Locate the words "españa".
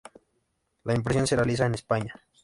1.75-2.15